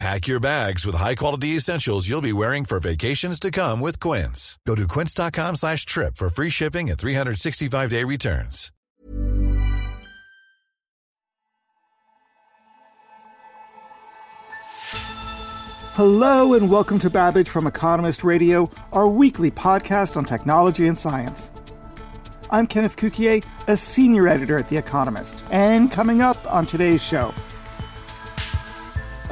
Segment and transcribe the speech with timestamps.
[0.00, 4.58] Pack your bags with high-quality essentials you'll be wearing for vacations to come with Quince.
[4.66, 8.70] Go to quince.com slash trip for free shipping and 365-day returns.
[15.94, 21.52] Hello and welcome to Babbage from Economist Radio, our weekly podcast on technology and science.
[22.50, 27.32] I'm Kenneth Cukier, a senior editor at The Economist, and coming up on today's show–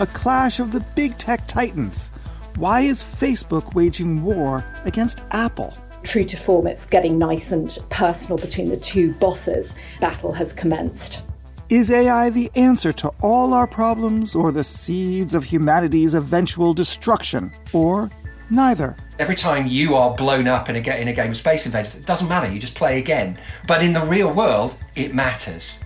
[0.02, 2.11] a clash of the big tech titans.
[2.56, 5.73] Why is Facebook waging war against Apple?
[6.02, 9.77] True to form, it's getting nice and personal between the two bosses.
[10.01, 11.23] Battle has commenced.
[11.69, 17.53] Is AI the answer to all our problems or the seeds of humanity's eventual destruction?
[17.72, 18.11] Or
[18.50, 18.97] neither?
[19.20, 22.06] Every time you are blown up in a, in a game of Space Invaders, it
[22.06, 23.39] doesn't matter, you just play again.
[23.69, 25.84] But in the real world, it matters.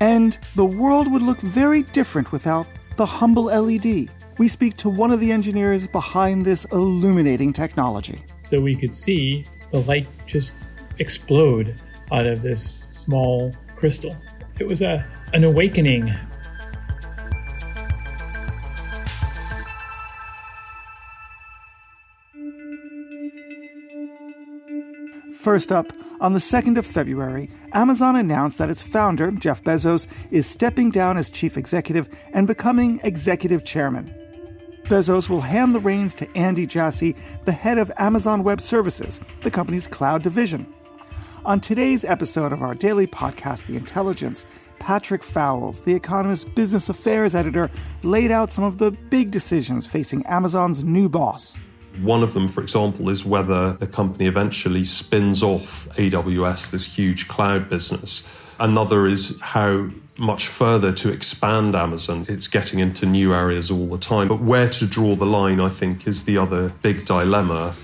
[0.00, 4.08] And the world would look very different without the humble LED.
[4.38, 8.22] We speak to one of the engineers behind this illuminating technology.
[8.50, 10.52] So we could see the light just
[10.98, 11.80] explode
[12.12, 14.14] out of this small crystal.
[14.58, 16.12] It was a, an awakening.
[25.46, 30.44] First up, on the 2nd of February, Amazon announced that its founder, Jeff Bezos, is
[30.44, 34.12] stepping down as chief executive and becoming executive chairman.
[34.86, 39.50] Bezos will hand the reins to Andy Jassy, the head of Amazon Web Services, the
[39.52, 40.66] company's cloud division.
[41.44, 44.46] On today's episode of our daily podcast, The Intelligence,
[44.80, 47.70] Patrick Foulis, The Economist business affairs editor,
[48.02, 51.56] laid out some of the big decisions facing Amazon's new boss.
[52.00, 57.28] One of them, for example, is whether the company eventually spins off AWS, this huge
[57.28, 58.22] cloud business.
[58.58, 62.24] Another is how much further to expand Amazon.
[62.28, 64.28] It's getting into new areas all the time.
[64.28, 67.74] But where to draw the line, I think, is the other big dilemma.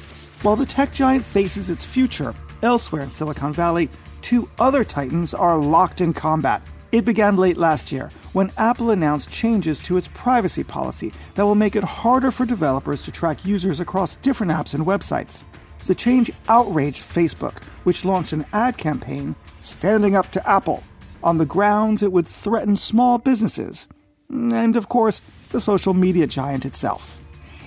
[0.43, 3.91] While the tech giant faces its future, elsewhere in Silicon Valley,
[4.23, 9.31] two other titans are locked in combat it began late last year when Apple announced
[9.31, 13.81] changes to its privacy policy that will make it harder for developers to track users
[13.81, 15.45] across different apps and websites.
[15.87, 20.85] The change outraged Facebook, which launched an ad campaign standing up to Apple
[21.25, 23.89] on the grounds it would threaten small businesses,
[24.29, 27.19] and of course, the social media giant itself.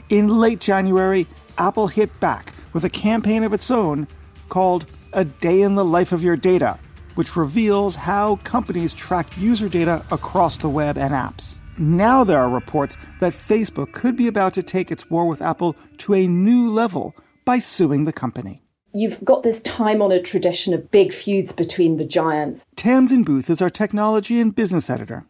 [0.09, 1.27] In late January,
[1.57, 4.07] Apple hit back with a campaign of its own
[4.49, 6.77] called A Day in the Life of Your Data,
[7.15, 11.55] which reveals how companies track user data across the web and apps.
[11.77, 15.75] Now there are reports that Facebook could be about to take its war with Apple
[15.97, 18.61] to a new level by suing the company.
[18.93, 22.63] You've got this time honored tradition of big feuds between the giants.
[22.77, 25.25] Tamzin Booth is our technology and business editor.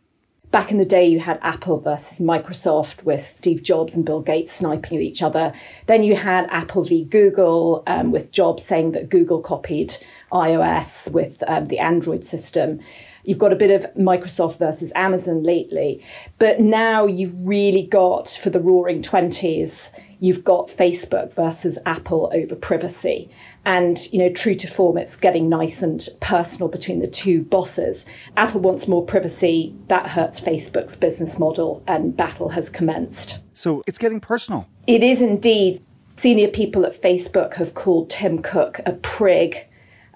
[0.52, 4.54] Back in the day, you had Apple versus Microsoft with Steve Jobs and Bill Gates
[4.54, 5.52] sniping at each other.
[5.88, 9.98] Then you had Apple v Google um, with Jobs saying that Google copied
[10.32, 12.80] iOS with um, the Android system.
[13.24, 16.04] You've got a bit of Microsoft versus Amazon lately.
[16.38, 22.56] But now you've really got, for the roaring 20s, you've got Facebook versus Apple over
[22.56, 23.30] privacy.
[23.66, 28.06] And, you know, true to form, it's getting nice and personal between the two bosses.
[28.38, 29.74] Apple wants more privacy.
[29.88, 33.40] That hurts Facebook's business model, and battle has commenced.
[33.54, 34.68] So it's getting personal.
[34.86, 35.84] It is indeed.
[36.18, 39.68] Senior people at Facebook have called Tim Cook a prig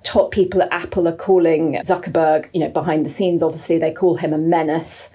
[0.04, 4.16] top people at Apple are calling Zuckerberg, you know, behind the scenes, obviously, they call
[4.16, 5.10] him a menace.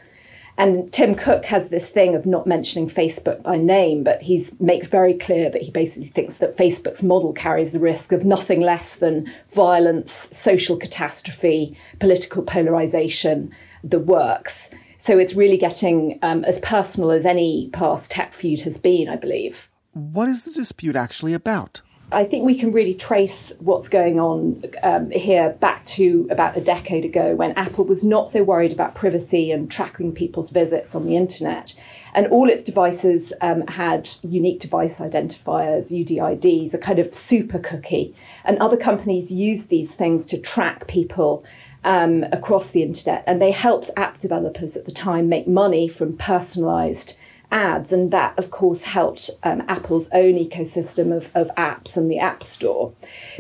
[0.56, 4.86] And Tim Cook has this thing of not mentioning Facebook by name, but he makes
[4.86, 8.94] very clear that he basically thinks that Facebook's model carries the risk of nothing less
[8.94, 13.50] than violence, social catastrophe, political polarization,
[13.82, 14.70] the works.
[14.98, 19.16] So it's really getting um, as personal as any past tech feud has been, I
[19.16, 19.68] believe.
[19.92, 21.82] What is the dispute actually about?
[22.12, 26.60] I think we can really trace what's going on um, here back to about a
[26.60, 31.06] decade ago when Apple was not so worried about privacy and tracking people's visits on
[31.06, 31.74] the internet.
[32.14, 38.14] And all its devices um, had unique device identifiers, UDIDs, a kind of super cookie.
[38.44, 41.44] And other companies used these things to track people
[41.82, 43.24] um, across the internet.
[43.26, 47.18] And they helped app developers at the time make money from personalized
[47.50, 47.92] ads.
[47.92, 52.44] And that, of course, helped um, Apple's own ecosystem of, of apps and the App
[52.44, 52.92] Store.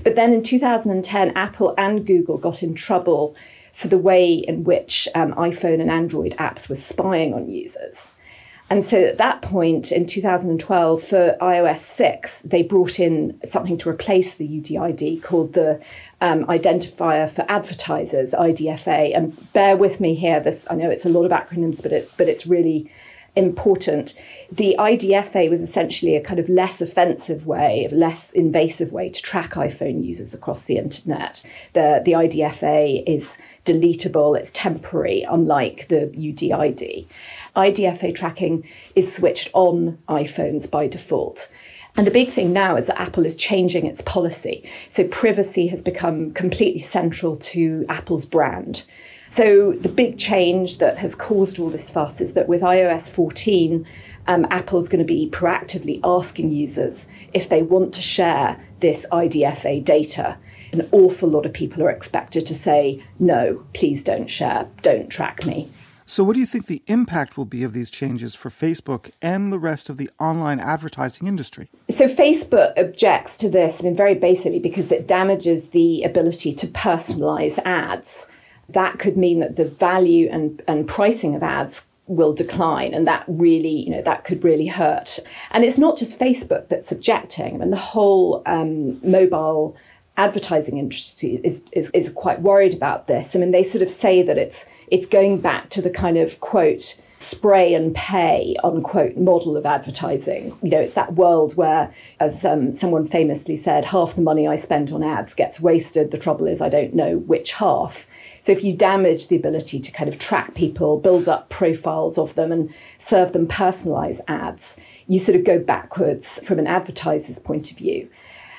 [0.02, 3.34] But then in 2010, Apple and Google got in trouble
[3.74, 8.10] for the way in which um, iPhone and Android apps were spying on users.
[8.70, 13.90] And so at that point in 2012, for iOS 6, they brought in something to
[13.90, 15.80] replace the UDID called the
[16.22, 19.14] um, Identifier for Advertisers, IDFA.
[19.14, 22.10] And bear with me here, this I know it's a lot of acronyms, but it
[22.16, 22.90] but it's really
[23.36, 24.14] important.
[24.52, 29.52] The IDFA was essentially a kind of less offensive way, less invasive way to track
[29.54, 31.44] iPhone users across the internet.
[31.72, 37.06] The, the IDFA is deletable, it's temporary, unlike the UDID.
[37.56, 41.48] IDFA tracking is switched on iPhones by default.
[41.96, 44.68] And the big thing now is that Apple is changing its policy.
[44.90, 48.84] So privacy has become completely central to Apple's brand.
[49.34, 53.84] So the big change that has caused all this fuss is that with iOS 14,
[54.28, 59.84] um, Apple's going to be proactively asking users if they want to share this IDFA
[59.84, 60.36] data.
[60.70, 65.44] An awful lot of people are expected to say, no, please don't share, don't track
[65.44, 65.68] me.
[66.06, 69.52] So, what do you think the impact will be of these changes for Facebook and
[69.52, 71.70] the rest of the online advertising industry?
[71.90, 76.68] So, Facebook objects to this, I mean, very basically because it damages the ability to
[76.68, 78.28] personalize ads
[78.68, 83.24] that could mean that the value and, and pricing of ads will decline and that
[83.26, 85.18] really you know that could really hurt.
[85.52, 87.54] And it's not just facebook that's objecting.
[87.54, 89.76] I mean, the whole um, mobile
[90.16, 93.34] advertising industry is, is is quite worried about this.
[93.34, 96.40] I mean they sort of say that it's it's going back to the kind of
[96.40, 100.56] quote spray and pay unquote model of advertising.
[100.62, 104.56] You know it's that world where as um, someone famously said half the money i
[104.56, 106.10] spend on ads gets wasted.
[106.10, 108.06] The trouble is i don't know which half
[108.44, 112.34] so if you damage the ability to kind of track people, build up profiles of
[112.34, 114.76] them, and serve them personalized ads,
[115.06, 118.06] you sort of go backwards from an advertiser's point of view.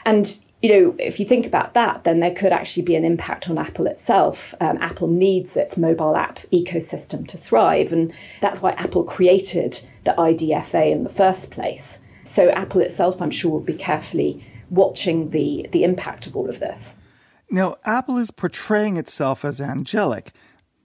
[0.04, 3.48] And you know, if you think about that, then there could actually be an impact
[3.48, 4.56] on Apple itself.
[4.60, 8.12] Um, Apple needs its mobile app ecosystem to thrive, and
[8.42, 12.00] that's why Apple created the IDFA in the first place.
[12.24, 16.60] So Apple itself, I'm sure, will be carefully watching the the impact of all of
[16.60, 16.96] this.
[17.50, 20.32] Now, Apple is portraying itself as angelic,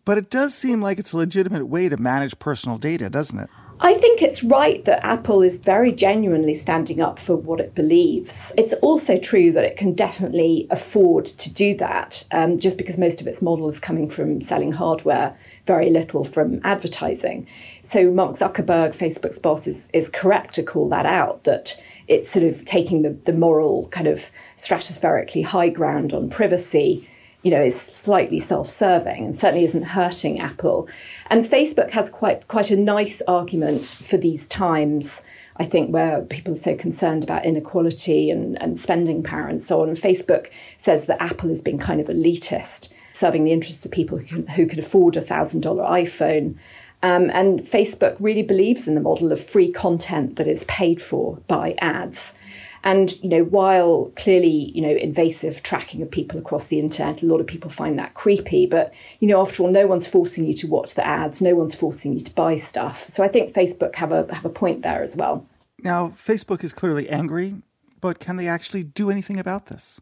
[0.04, 3.48] but it does seem like it's a legitimate way to manage personal data, doesn't it?
[3.82, 8.52] I think it's right that Apple is very genuinely standing up for what it believes.
[8.58, 13.22] It's also true that it can definitely afford to do that, um, just because most
[13.22, 15.34] of its model is coming from selling hardware,
[15.66, 17.46] very little from advertising.
[17.82, 22.44] So Mark Zuckerberg, Facebook's boss, is, is correct to call that out, that it's sort
[22.44, 24.20] of taking the, the moral kind of
[24.60, 27.08] stratospherically high ground on privacy,
[27.42, 30.88] you know, is slightly self-serving and certainly isn't hurting Apple.
[31.30, 35.22] And Facebook has quite quite a nice argument for these times.
[35.56, 39.82] I think where people are so concerned about inequality and, and spending power and so
[39.82, 39.94] on.
[39.96, 40.48] Facebook
[40.78, 44.46] says that Apple has been kind of elitist, serving the interests of people who can,
[44.46, 46.56] who could afford a thousand dollar iPhone.
[47.02, 51.38] Um, and Facebook really believes in the model of free content that is paid for
[51.46, 52.34] by ads.
[52.82, 57.27] And, you know, while clearly, you know, invasive tracking of people across the internet, a
[57.27, 58.67] lot of people find that creepy.
[58.67, 61.75] But, you know, after all, no one's forcing you to watch the ads, no one's
[61.75, 63.05] forcing you to buy stuff.
[63.11, 65.47] So I think Facebook have a have a point there as well.
[65.82, 67.56] Now, Facebook is clearly angry,
[68.00, 70.00] but can they actually do anything about this?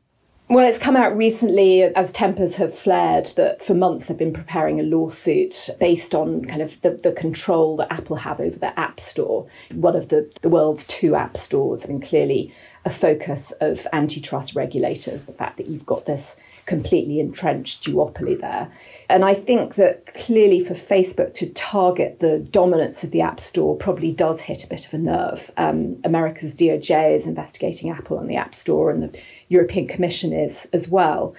[0.50, 4.80] Well, it's come out recently as tempers have flared that for months they've been preparing
[4.80, 8.98] a lawsuit based on kind of the, the control that Apple have over the App
[8.98, 11.84] Store, one of the, the world's two app stores.
[11.84, 12.54] I mean, clearly
[12.84, 16.36] a focus of antitrust regulators, the fact that you've got this
[16.68, 18.70] completely entrenched duopoly there.
[19.08, 23.74] And I think that clearly for Facebook to target the dominance of the App Store
[23.74, 25.50] probably does hit a bit of a nerve.
[25.56, 29.18] Um, America's DOJ is investigating Apple and the App Store, and the
[29.48, 31.34] European Commission is as well.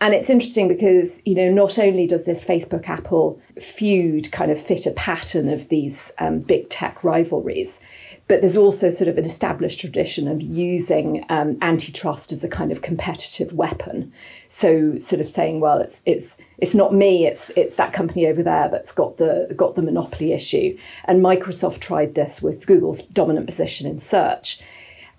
[0.00, 4.60] And it's interesting because, you know, not only does this Facebook Apple feud kind of
[4.60, 7.78] fit a pattern of these um, big tech rivalries,
[8.32, 12.72] but there's also sort of an established tradition of using um, antitrust as a kind
[12.72, 14.10] of competitive weapon.
[14.48, 18.42] So sort of saying, well, it's it's it's not me, it's it's that company over
[18.42, 20.78] there that's got the got the monopoly issue.
[21.04, 24.62] And Microsoft tried this with Google's dominant position in search.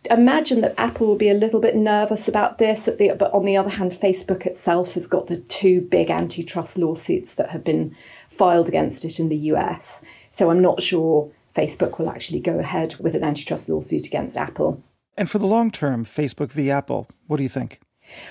[0.10, 3.58] Imagine that Apple will be a little bit nervous about this, the, but on the
[3.58, 7.96] other hand, Facebook itself has got the two big antitrust lawsuits that have been
[8.36, 10.02] filed against it in the US.
[10.32, 14.82] So I'm not sure Facebook will actually go ahead with an antitrust lawsuit against Apple.
[15.18, 16.72] And for the long term, Facebook v.
[16.72, 17.80] Apple, what do you think?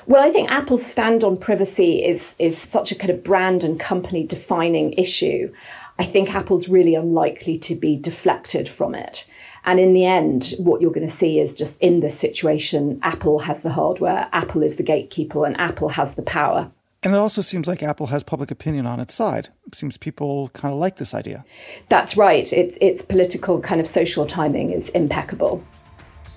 [0.07, 3.79] Well, I think Apple's stand on privacy is is such a kind of brand and
[3.81, 5.53] company defining issue.
[5.99, 9.27] I think Apple's really unlikely to be deflected from it.
[9.65, 13.39] And in the end, what you're going to see is just in this situation, Apple
[13.41, 16.71] has the hardware, Apple is the gatekeeper, and Apple has the power.
[17.03, 19.49] And it also seems like Apple has public opinion on its side.
[19.67, 21.45] It seems people kind of like this idea.
[21.89, 22.51] That's right.
[22.53, 25.65] It, its political kind of social timing is impeccable.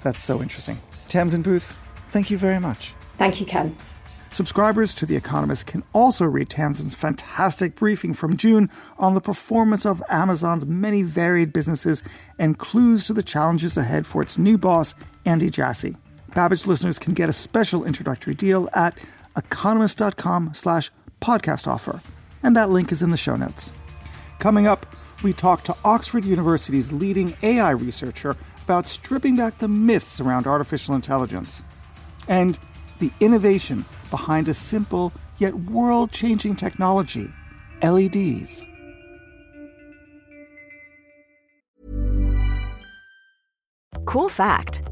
[0.04, 0.82] That's so interesting.
[1.08, 1.76] Tamzin Booth,
[2.10, 2.94] thank you very much.
[3.18, 3.76] Thank you, Ken.
[4.32, 9.86] Subscribers to The Economist can also read Tamzin's fantastic briefing from June on the performance
[9.86, 12.04] of Amazon's many varied businesses
[12.38, 14.94] and clues to the challenges ahead for its new boss,
[15.24, 15.96] Andy Jassy.
[16.34, 18.98] Babbage listeners can get a special introductory deal at
[19.36, 22.02] economist.com slash podcast offer,
[22.44, 23.74] and that link is in the show notes.
[24.40, 24.86] Coming up,
[25.24, 30.94] we talk to Oxford University's leading AI researcher about stripping back the myths around artificial
[30.94, 31.64] intelligence.
[32.28, 32.60] And
[33.00, 37.32] the innovation behind a simple yet world changing technology
[37.82, 38.66] LEDs.
[44.06, 44.84] Cool fact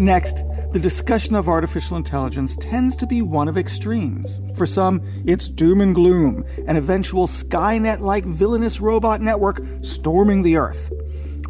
[0.00, 4.40] Next, the discussion of artificial intelligence tends to be one of extremes.
[4.56, 10.56] For some, it's doom and gloom, an eventual Skynet like villainous robot network storming the
[10.56, 10.90] Earth.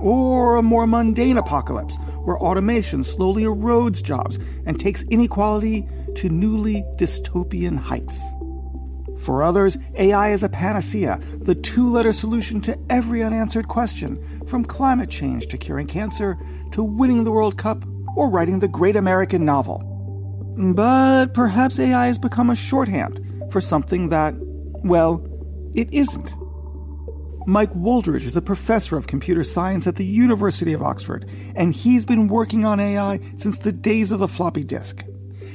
[0.01, 6.83] Or a more mundane apocalypse, where automation slowly erodes jobs and takes inequality to newly
[6.97, 8.21] dystopian heights.
[9.21, 14.65] For others, AI is a panacea, the two letter solution to every unanswered question, from
[14.65, 16.37] climate change to curing cancer
[16.73, 17.85] to winning the World Cup
[18.17, 19.87] or writing the great American novel.
[20.75, 24.35] But perhaps AI has become a shorthand for something that,
[24.85, 25.27] well,
[25.75, 26.35] it isn't.
[27.47, 32.05] Mike Wooldridge is a professor of computer science at the University of Oxford, and he's
[32.05, 35.05] been working on AI since the days of the floppy disk.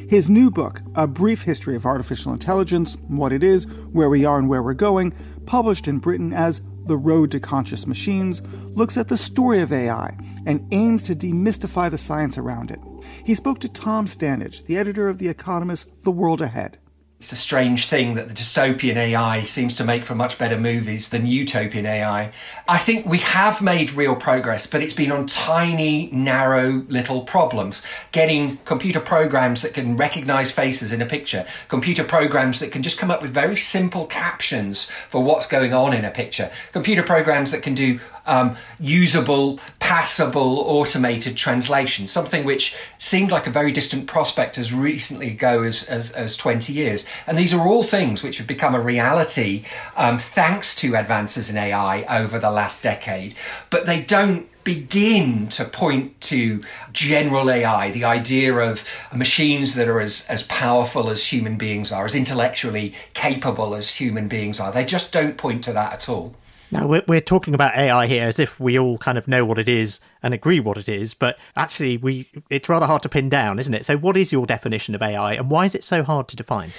[0.09, 4.38] His new book, A Brief History of Artificial Intelligence What It Is, Where We Are,
[4.38, 5.13] and Where We're Going,
[5.45, 8.41] published in Britain as the Road to Conscious Machines,
[8.75, 12.79] looks at the story of AI and aims to demystify the science around it.
[13.25, 16.77] He spoke to Tom Standage, the editor of The Economist The World Ahead.
[17.19, 21.09] It's a strange thing that the dystopian AI seems to make for much better movies
[21.09, 22.31] than utopian AI.
[22.67, 27.84] I think we have made real progress, but it's been on tiny, narrow little problems.
[28.12, 32.98] Getting computer programs that can recognize faces in a picture, computer programs that can just
[32.98, 37.51] come up with very simple captions for what's going on in a picture, computer programs
[37.51, 44.07] that can do um, usable, passable, automated translation, something which seemed like a very distant
[44.07, 47.07] prospect as recently ago as, as, as 20 years.
[47.27, 51.57] And these are all things which have become a reality um, thanks to advances in
[51.57, 53.35] AI over the last decade,
[53.69, 60.01] but they don't begin to point to general AI, the idea of machines that are
[60.01, 64.71] as, as powerful as human beings are, as intellectually capable as human beings are.
[64.71, 66.35] They just don't point to that at all.
[66.71, 69.59] Now, we're, we're talking about AI here as if we all kind of know what
[69.59, 73.29] it is and agree what it is, but actually, we it's rather hard to pin
[73.29, 73.85] down, isn't it?
[73.85, 76.74] So, what is your definition of AI and why is it so hard to define?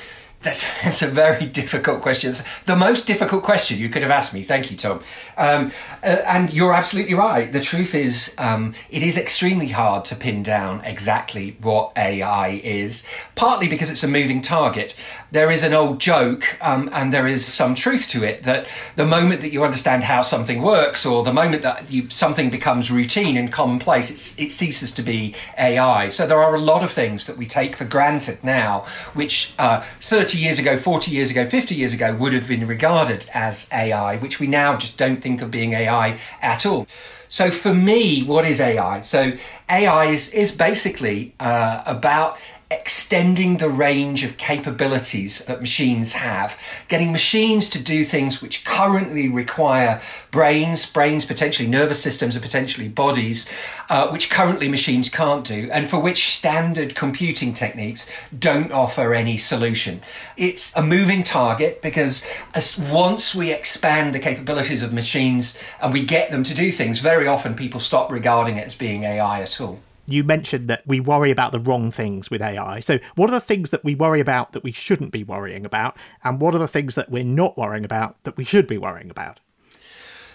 [0.46, 2.32] That's, that's a very difficult question.
[2.66, 4.44] The most difficult question you could have asked me.
[4.44, 5.02] Thank you, Tom.
[5.36, 5.72] Um,
[6.04, 7.52] uh, and you're absolutely right.
[7.52, 13.08] The truth is, um, it is extremely hard to pin down exactly what AI is,
[13.34, 14.94] partly because it's a moving target.
[15.32, 19.04] There is an old joke, um, and there is some truth to it, that the
[19.04, 23.36] moment that you understand how something works, or the moment that you, something becomes routine
[23.36, 26.10] and commonplace, it ceases to be AI.
[26.10, 29.82] So there are a lot of things that we take for granted now, which uh,
[30.02, 34.18] 30 years ago, 40 years ago, 50 years ago would have been regarded as AI,
[34.18, 36.86] which we now just don't think of being AI at all.
[37.28, 39.00] So for me, what is AI?
[39.00, 39.32] So
[39.68, 46.58] AI is, is basically uh, about extending the range of capabilities that machines have,
[46.88, 52.88] getting machines to do things which currently require brains, brains potentially nervous systems and potentially
[52.88, 53.48] bodies,
[53.88, 59.38] uh, which currently machines can't do, and for which standard computing techniques don't offer any
[59.38, 60.02] solution.
[60.36, 66.04] It's a moving target because as once we expand the capabilities of machines and we
[66.04, 69.60] get them to do things, very often people stop regarding it as being AI at
[69.60, 72.80] all you mentioned that we worry about the wrong things with AI.
[72.80, 75.96] So, what are the things that we worry about that we shouldn't be worrying about?
[76.24, 79.10] And what are the things that we're not worrying about that we should be worrying
[79.10, 79.40] about?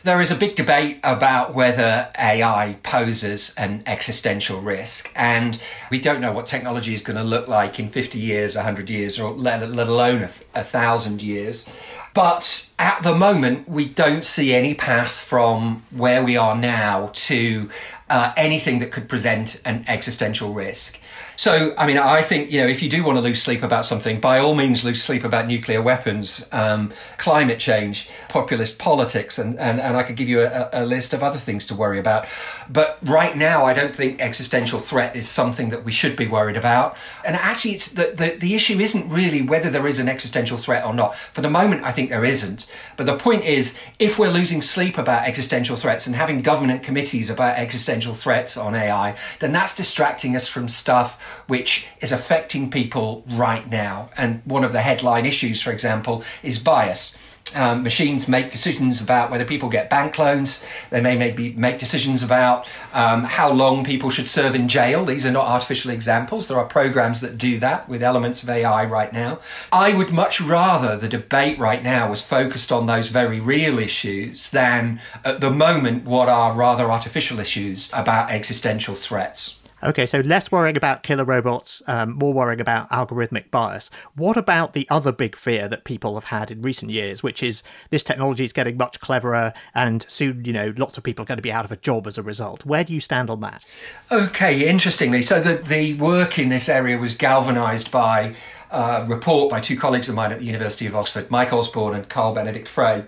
[0.03, 5.61] There is a big debate about whether AI poses an existential risk, and
[5.91, 9.19] we don't know what technology is going to look like in 50 years, 100 years,
[9.19, 11.71] or let, let alone a, a thousand years.
[12.15, 17.69] But at the moment, we don't see any path from where we are now to
[18.11, 20.99] uh, anything that could present an existential risk.
[21.37, 23.85] So, I mean, I think, you know, if you do want to lose sleep about
[23.85, 29.57] something, by all means lose sleep about nuclear weapons, um, climate change, populist politics, and,
[29.57, 32.27] and, and I could give you a, a, list of other things to worry about.
[32.71, 36.55] But right now, I don't think existential threat is something that we should be worried
[36.55, 36.95] about.
[37.25, 40.85] And actually, it's the, the, the issue isn't really whether there is an existential threat
[40.85, 41.17] or not.
[41.33, 42.71] For the moment, I think there isn't.
[42.95, 47.29] But the point is, if we're losing sleep about existential threats and having government committees
[47.29, 53.25] about existential threats on AI, then that's distracting us from stuff which is affecting people
[53.27, 54.09] right now.
[54.15, 57.17] And one of the headline issues, for example, is bias.
[57.53, 60.65] Um, machines make decisions about whether people get bank loans.
[60.89, 65.03] They may maybe make decisions about um, how long people should serve in jail.
[65.03, 66.47] These are not artificial examples.
[66.47, 69.39] There are programs that do that with elements of AI right now.
[69.71, 74.51] I would much rather the debate right now was focused on those very real issues
[74.51, 79.60] than at the moment what are rather artificial issues about existential threats.
[79.83, 83.89] Okay, so less worrying about killer robots, um, more worrying about algorithmic bias.
[84.15, 87.63] What about the other big fear that people have had in recent years, which is
[87.89, 91.37] this technology is getting much cleverer and soon, you know, lots of people are going
[91.37, 92.65] to be out of a job as a result?
[92.65, 93.63] Where do you stand on that?
[94.11, 98.35] Okay, interestingly, so the, the work in this area was galvanized by
[98.69, 102.07] a report by two colleagues of mine at the University of Oxford, Mike Osborne and
[102.07, 103.03] Carl Benedikt Frey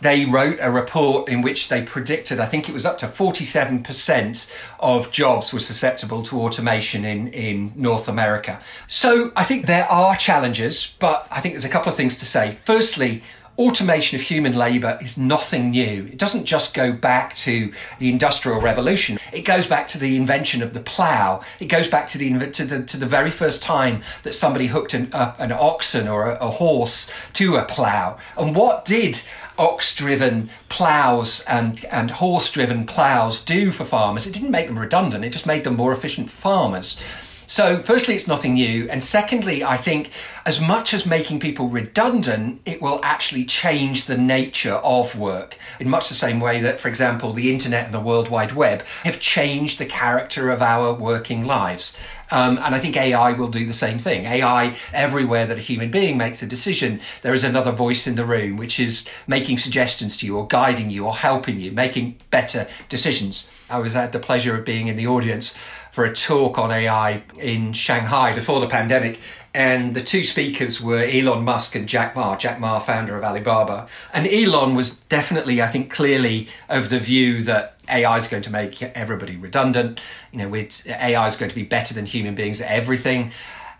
[0.00, 4.52] they wrote a report in which they predicted, I think it was up to 47%
[4.80, 8.60] of jobs were susceptible to automation in, in North America.
[8.88, 12.26] So I think there are challenges, but I think there's a couple of things to
[12.26, 12.58] say.
[12.64, 13.22] Firstly,
[13.58, 16.08] automation of human labour is nothing new.
[16.12, 19.18] It doesn't just go back to the Industrial Revolution.
[19.32, 21.42] It goes back to the invention of the plough.
[21.58, 24.94] It goes back to the to the, to the very first time that somebody hooked
[24.94, 28.18] an, uh, an oxen or a, a horse to a plough.
[28.36, 29.22] And what did
[29.58, 34.26] ox-driven ploughs and, and horse-driven ploughs do for farmers.
[34.26, 37.00] It didn't make them redundant, it just made them more efficient farmers.
[37.48, 38.88] So, firstly, it's nothing new.
[38.90, 40.10] And secondly, I think
[40.46, 45.90] as much as making people redundant, it will actually change the nature of work in
[45.90, 49.20] much the same way that, for example, the internet and the World Wide Web have
[49.20, 51.98] changed the character of our working lives.
[52.30, 54.24] Um, and I think AI will do the same thing.
[54.24, 58.24] AI, everywhere that a human being makes a decision, there is another voice in the
[58.24, 62.68] room which is making suggestions to you or guiding you or helping you, making better
[62.88, 63.52] decisions.
[63.68, 65.58] I was at the pleasure of being in the audience
[65.96, 69.18] for a talk on AI in Shanghai before the pandemic.
[69.56, 73.88] And the two speakers were Elon Musk and Jack Ma, Jack Ma, founder of Alibaba.
[74.12, 78.50] And Elon was definitely, I think, clearly of the view that AI is going to
[78.50, 79.98] make everybody redundant.
[80.30, 83.32] You know, AI is going to be better than human beings at everything.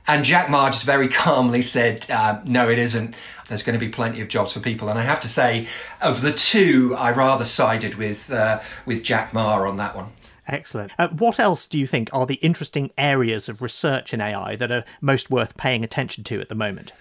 [0.09, 3.15] And Jack Ma just very calmly said, uh, no, it isn't.
[3.49, 4.89] There's going to be plenty of jobs for people.
[4.89, 5.69] And I have to say,
[6.01, 10.07] of the two, I rather sided with, uh, with Jack Ma on that one.
[10.49, 10.93] Excellent.
[10.99, 14.71] Uh, what else do you think are the interesting areas of research in AI that
[14.71, 16.93] are most worth paying attention to at the moment?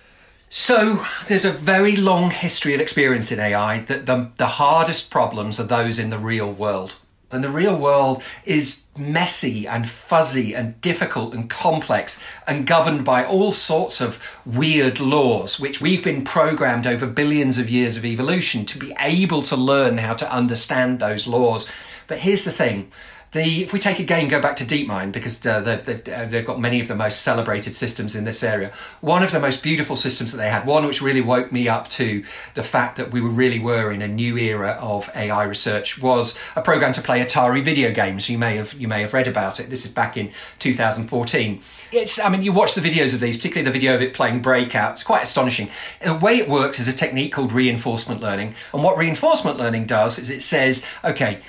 [0.49, 5.59] So, there's a very long history of experience in AI that the, the hardest problems
[5.59, 6.95] are those in the real world.
[7.31, 13.25] And the real world is messy and fuzzy and difficult and complex and governed by
[13.25, 18.65] all sorts of weird laws, which we've been programmed over billions of years of evolution
[18.67, 21.69] to be able to learn how to understand those laws.
[22.07, 22.91] But here's the thing
[23.35, 26.57] the, if we take again, go back to DeepMind, because uh, they've, uh, they've, got
[26.57, 28.71] many of the most celebrated systems in this area.
[29.01, 31.89] One of the most beautiful systems that they had, one which really woke me up
[31.91, 36.39] to the fact that we really were in a new era of AI research, was
[36.55, 38.29] a program to play Atari video games.
[38.29, 39.69] You may have you may have read about it.
[39.69, 41.61] This is back in 2014.
[41.91, 44.41] It's, I mean, you watch the videos of these, particularly the video of it playing
[44.41, 44.93] Breakout.
[44.93, 45.69] It's quite astonishing.
[46.01, 50.17] The way it works is a technique called reinforcement learning, and what reinforcement learning does
[50.17, 51.41] is it says, okay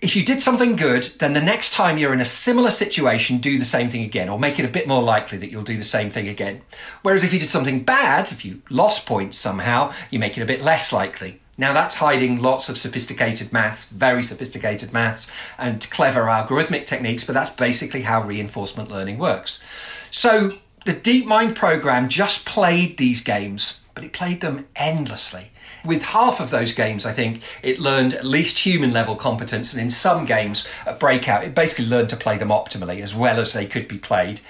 [0.00, 3.58] if you did something good, then the next time you're in a similar situation, do
[3.58, 5.84] the same thing again, or make it a bit more likely that you'll do the
[5.84, 6.60] same thing again.
[7.02, 10.46] Whereas if you did something bad, if you lost points somehow, you make it a
[10.46, 11.40] bit less likely.
[11.56, 17.32] Now that's hiding lots of sophisticated maths, very sophisticated maths, and clever algorithmic techniques, but
[17.32, 19.62] that's basically how reinforcement learning works.
[20.10, 20.52] So
[20.84, 25.50] the DeepMind program just played these games, but it played them endlessly
[25.84, 29.82] with half of those games, I think it learned at least human level competence, and
[29.82, 33.52] in some games, at Breakout, it basically learned to play them optimally as well as
[33.52, 34.40] they could be played.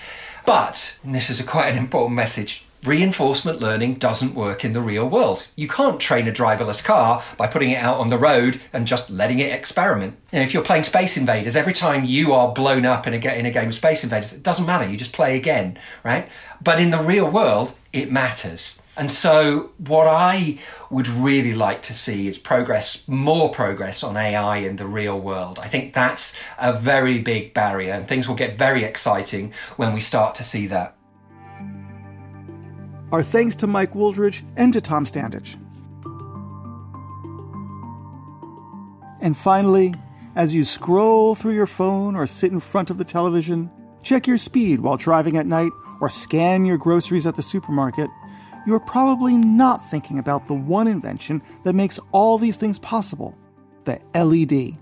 [0.47, 4.81] But, and this is a quite an important message, reinforcement learning doesn't work in the
[4.81, 5.47] real world.
[5.57, 9.09] You can't train a driverless car by putting it out on the road and just
[9.09, 10.17] letting it experiment.
[10.33, 13.39] You know, if you're playing Space Invaders, every time you are blown up in a,
[13.39, 14.89] in a game of Space Invaders, it doesn't matter.
[14.89, 16.29] You just play again, right?
[16.63, 18.83] But in the real world, it matters.
[18.97, 24.59] And so, what I would really like to see is progress, more progress on AI
[24.59, 25.59] in the real world.
[25.59, 30.01] I think that's a very big barrier, and things will get very exciting when we
[30.01, 30.97] start to see that.
[33.11, 35.57] Our thanks to Mike Wooldridge and to Tom Standage.
[39.21, 39.95] And finally,
[40.37, 43.71] as you scroll through your phone or sit in front of the television,
[44.03, 48.11] check your speed while driving at night, or scan your groceries at the supermarket,
[48.67, 53.37] you're probably not thinking about the one invention that makes all these things possible
[53.85, 54.79] the LED.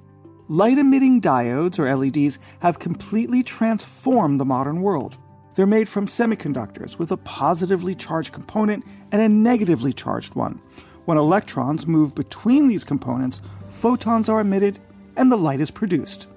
[0.49, 5.19] Light emitting diodes, or LEDs, have completely transformed the modern world.
[5.55, 10.61] They're made from semiconductors with a positively charged component and a negatively charged one.
[11.05, 14.79] When electrons move between these components, photons are emitted
[15.17, 16.29] and the light is produced.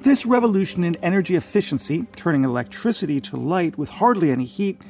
[0.00, 4.82] This revolution in energy efficiency, turning electricity to light with hardly any heat,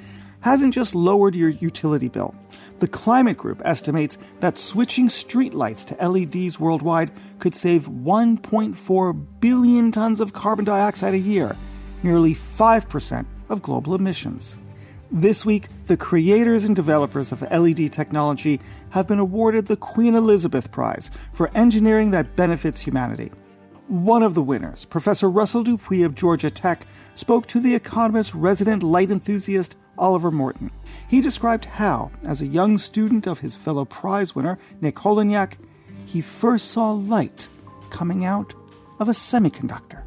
[0.44, 2.34] hasn't just lowered your utility bill.
[2.80, 10.20] The Climate Group estimates that switching streetlights to LEDs worldwide could save 1.4 billion tons
[10.20, 11.56] of carbon dioxide a year,
[12.02, 14.58] nearly 5% of global emissions.
[15.10, 20.70] This week, the creators and developers of LED technology have been awarded the Queen Elizabeth
[20.70, 23.30] Prize for engineering that benefits humanity.
[23.88, 28.82] One of the winners, Professor Russell Dupuis of Georgia Tech, spoke to the Economist resident
[28.82, 30.70] light enthusiast Oliver Morton.
[31.06, 35.58] He described how, as a young student of his fellow prize winner, Nick Holonyak,
[36.06, 37.48] he first saw light
[37.90, 38.54] coming out
[38.98, 40.02] of a semiconductor.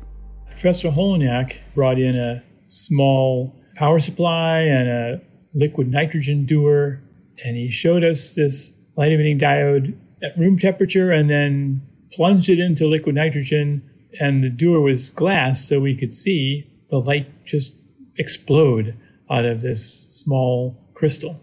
[0.50, 5.22] Professor Holonyak brought in a small power supply and a
[5.54, 7.04] liquid nitrogen dewar,
[7.46, 12.60] and he showed us this light emitting diode at room temperature and then plunged it
[12.60, 13.89] into liquid nitrogen.
[14.20, 17.76] And the dewar was glass, so we could see the light just
[18.17, 18.96] explode
[19.30, 21.39] out of this small crystal.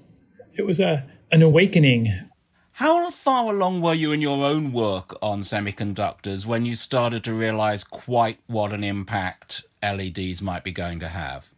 [0.54, 2.12] It was a, an awakening.
[2.72, 7.32] How far along were you in your own work on semiconductors when you started to
[7.32, 11.50] realize quite what an impact LEDs might be going to have?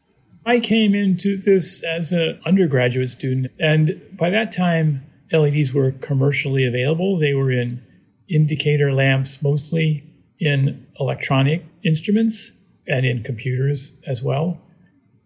[0.44, 6.64] I came into this as an undergraduate student, and by that time, LEDs were commercially
[6.66, 7.18] available.
[7.18, 7.82] They were in
[8.28, 10.04] indicator lamps, mostly
[10.38, 12.52] in electronic instruments
[12.86, 14.60] and in computers as well.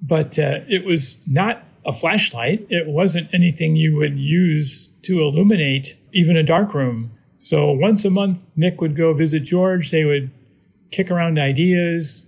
[0.01, 2.67] But uh, it was not a flashlight.
[2.69, 7.13] It wasn't anything you would use to illuminate even a dark room.
[7.39, 9.91] So once a month, Nick would go visit George.
[9.91, 10.31] They would
[10.91, 12.27] kick around ideas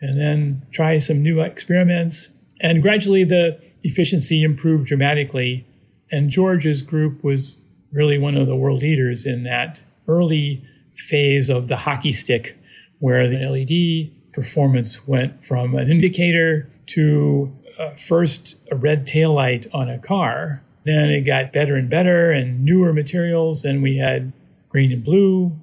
[0.00, 2.28] and then try some new experiments.
[2.60, 5.66] And gradually, the efficiency improved dramatically.
[6.10, 7.58] And George's group was
[7.92, 10.64] really one of the world leaders in that early
[10.94, 12.56] phase of the hockey stick,
[12.98, 19.66] where the LED performance went from an indicator to uh, first a red tail light
[19.72, 20.62] on a car.
[20.84, 23.64] Then it got better and better and newer materials.
[23.64, 24.32] And we had
[24.68, 25.58] green and blue.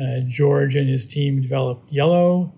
[0.00, 2.52] Uh, George and his team developed yellow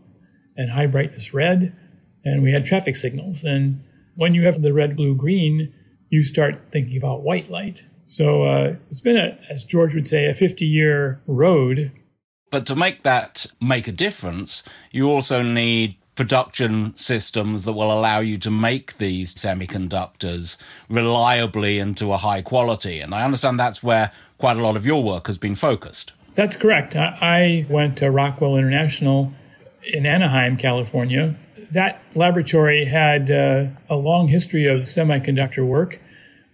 [0.56, 1.76] and high brightness red.
[2.24, 3.44] And we had traffic signals.
[3.44, 3.82] And
[4.14, 5.72] when you have the red, blue, green,
[6.10, 7.84] you start thinking about white light.
[8.10, 11.92] So uh, it's been, a, as George would say, a 50 year road.
[12.50, 18.18] But to make that make a difference, you also need production systems that will allow
[18.18, 22.98] you to make these semiconductors reliably and to a high quality.
[22.98, 26.12] And I understand that's where quite a lot of your work has been focused.
[26.34, 26.96] That's correct.
[26.96, 29.32] I went to Rockwell International
[29.84, 31.36] in Anaheim, California.
[31.70, 36.00] That laboratory had uh, a long history of semiconductor work.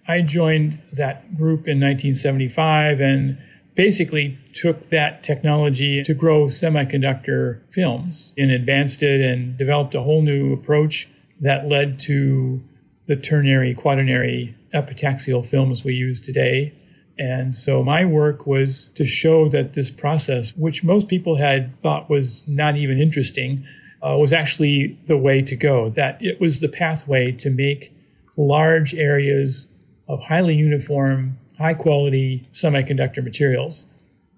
[0.09, 3.39] I joined that group in 1975 and
[3.75, 10.23] basically took that technology to grow semiconductor films and advanced it and developed a whole
[10.23, 11.09] new approach
[11.41, 12.63] that led to
[13.07, 16.73] the ternary, quaternary epitaxial films we use today.
[17.19, 22.11] And so my work was to show that this process, which most people had thought
[22.11, 23.67] was not even interesting,
[24.03, 27.93] uh, was actually the way to go, that it was the pathway to make
[28.37, 29.69] large areas
[30.09, 33.87] of highly uniform high quality semiconductor materials.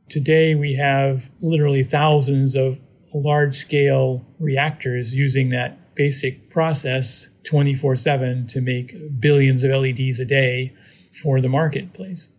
[0.08, 2.78] Today, we have literally thousands of
[3.12, 10.24] large scale reactors using that basic process 24 7 to make billions of LEDs a
[10.24, 10.74] day
[11.22, 12.30] for the marketplace.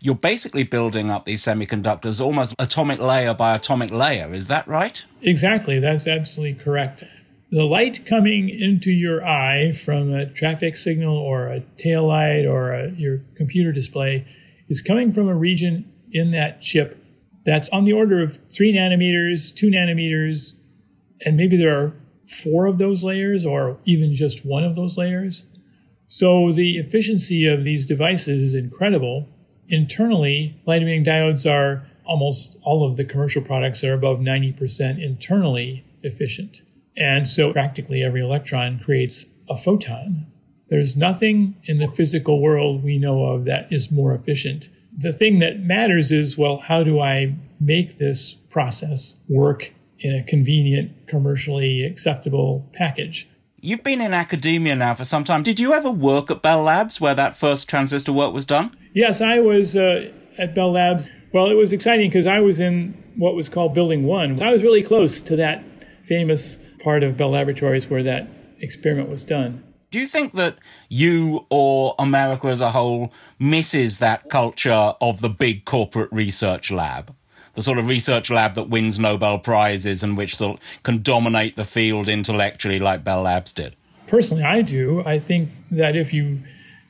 [0.00, 5.04] You're basically building up these semiconductors almost atomic layer by atomic layer, is that right?
[5.22, 7.02] Exactly, that's absolutely correct.
[7.50, 12.72] The light coming into your eye from a traffic signal or a tail light or
[12.72, 14.26] a, your computer display
[14.68, 17.02] is coming from a region in that chip
[17.48, 20.56] that's on the order of three nanometers, two nanometers,
[21.24, 21.94] and maybe there are
[22.26, 25.46] four of those layers or even just one of those layers.
[26.08, 29.28] So the efficiency of these devices is incredible.
[29.66, 35.86] Internally, light emitting diodes are almost all of the commercial products are above 90% internally
[36.02, 36.60] efficient.
[36.98, 40.26] And so practically every electron creates a photon.
[40.68, 44.68] There's nothing in the physical world we know of that is more efficient.
[44.92, 50.22] The thing that matters is well, how do I make this process work in a
[50.22, 53.28] convenient, commercially acceptable package?
[53.60, 55.42] You've been in academia now for some time.
[55.42, 58.76] Did you ever work at Bell Labs where that first transistor work was done?
[58.92, 61.10] Yes, I was uh, at Bell Labs.
[61.32, 64.40] Well, it was exciting because I was in what was called Building One.
[64.40, 65.64] I was really close to that
[66.04, 66.58] famous
[66.88, 68.26] part of Bell Laboratories where that
[68.60, 69.62] experiment was done.
[69.90, 70.56] Do you think that
[70.88, 77.14] you or America as a whole misses that culture of the big corporate research lab?
[77.52, 81.56] The sort of research lab that wins Nobel Prizes and which sort of can dominate
[81.56, 83.76] the field intellectually like Bell Labs did?
[84.06, 85.02] Personally, I do.
[85.04, 86.40] I think that if you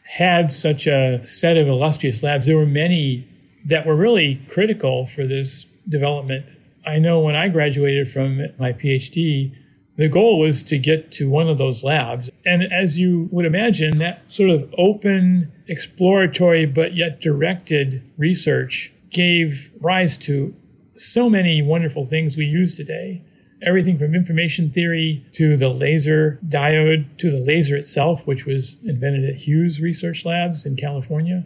[0.05, 3.27] had such a set of illustrious labs, there were many
[3.67, 6.47] that were really critical for this development.
[6.87, 9.58] I know when I graduated from my PhD,
[9.99, 12.31] the goal was to get to one of those labs.
[12.47, 19.73] And as you would imagine, that sort of open, exploratory, but yet directed research gave
[19.81, 20.55] rise to
[20.97, 23.23] so many wonderful things we use today.
[23.61, 29.29] Everything from information theory to the laser diode to the laser itself, which was invented
[29.29, 31.45] at Hughes Research Labs in California.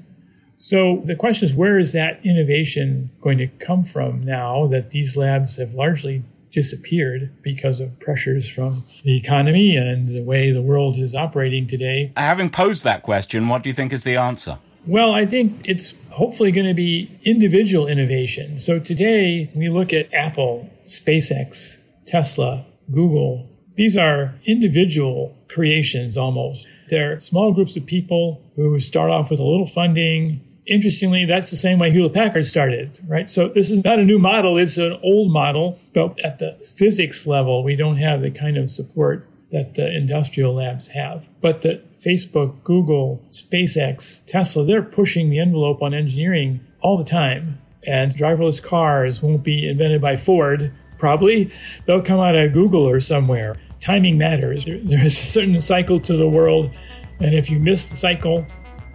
[0.58, 5.16] So the question is, where is that innovation going to come from now that these
[5.16, 10.98] labs have largely disappeared because of pressures from the economy and the way the world
[10.98, 12.12] is operating today.
[12.16, 14.58] Having posed that question, what do you think is the answer?
[14.86, 18.58] Well, I think it's hopefully going to be individual innovation.
[18.58, 23.48] So today, we look at Apple, SpaceX, Tesla, Google.
[23.76, 26.66] These are individual creations almost.
[26.88, 31.56] They're small groups of people who start off with a little funding, interestingly, that's the
[31.56, 33.30] same way Hewlett Packard started, right?
[33.30, 37.26] So this is not a new model, it's an old model, but at the physics
[37.26, 41.28] level, we don't have the kind of support that the industrial labs have.
[41.40, 47.58] But the Facebook, Google, SpaceX, Tesla, they're pushing the envelope on engineering all the time.
[47.84, 51.52] And driverless cars won't be invented by Ford, probably.
[51.84, 53.56] They'll come out of Google or somewhere.
[53.80, 54.64] Timing matters.
[54.64, 56.78] There, there's a certain cycle to the world.
[57.20, 58.46] And if you miss the cycle,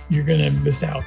[0.10, 1.03] you're going to miss out.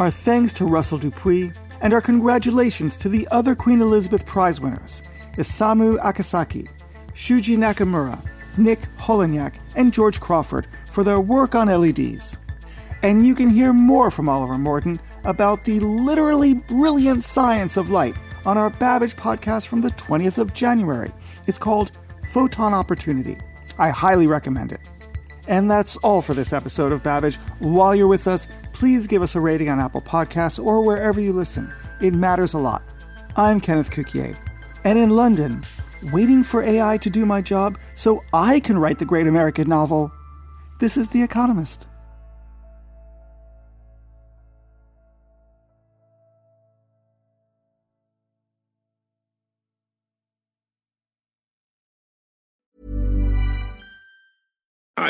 [0.00, 5.02] Our thanks to Russell Dupuis and our congratulations to the other Queen Elizabeth Prize winners
[5.36, 6.66] Isamu Akasaki,
[7.12, 8.18] Shuji Nakamura,
[8.56, 12.38] Nick Holonyak, and George Craford for their work on LEDs.
[13.02, 18.16] And you can hear more from Oliver Morton about the literally brilliant science of light
[18.46, 21.12] on our Babbage podcast from the 20th of January.
[21.46, 21.98] It's called
[22.32, 23.36] Photon Opportunity.
[23.78, 24.80] I highly recommend it.
[25.50, 27.34] And that's all for this episode of Babbage.
[27.58, 31.32] While you're with us, please give us a rating on Apple Podcasts or wherever you
[31.32, 31.74] listen.
[32.00, 32.84] It matters a lot.
[33.34, 34.38] I'm Kenneth Cukier,
[34.84, 35.64] and in London,
[36.12, 40.12] waiting for AI to do my job so I can write the great American novel.
[40.78, 41.88] This is The Economist.